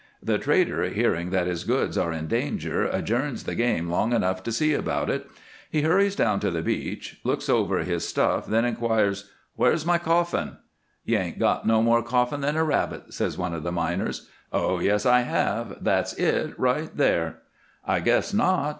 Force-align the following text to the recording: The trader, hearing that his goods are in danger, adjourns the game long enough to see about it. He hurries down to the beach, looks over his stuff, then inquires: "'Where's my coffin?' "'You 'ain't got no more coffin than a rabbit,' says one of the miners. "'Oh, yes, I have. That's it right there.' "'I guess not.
The 0.23 0.39
trader, 0.39 0.85
hearing 0.89 1.29
that 1.29 1.45
his 1.45 1.63
goods 1.63 1.95
are 1.95 2.11
in 2.11 2.25
danger, 2.25 2.85
adjourns 2.87 3.43
the 3.43 3.53
game 3.53 3.87
long 3.87 4.13
enough 4.13 4.41
to 4.41 4.51
see 4.51 4.73
about 4.73 5.11
it. 5.11 5.29
He 5.69 5.83
hurries 5.83 6.15
down 6.15 6.39
to 6.39 6.49
the 6.49 6.63
beach, 6.63 7.19
looks 7.23 7.47
over 7.47 7.77
his 7.83 8.07
stuff, 8.07 8.47
then 8.47 8.65
inquires: 8.65 9.29
"'Where's 9.55 9.85
my 9.85 9.99
coffin?' 9.99 10.57
"'You 11.05 11.17
'ain't 11.19 11.37
got 11.37 11.67
no 11.67 11.83
more 11.83 12.01
coffin 12.01 12.41
than 12.41 12.55
a 12.55 12.63
rabbit,' 12.63 13.13
says 13.13 13.37
one 13.37 13.53
of 13.53 13.61
the 13.61 13.71
miners. 13.71 14.27
"'Oh, 14.51 14.79
yes, 14.79 15.05
I 15.05 15.19
have. 15.21 15.77
That's 15.83 16.13
it 16.13 16.57
right 16.59 16.89
there.' 16.97 17.37
"'I 17.85 17.99
guess 17.99 18.33
not. 18.33 18.69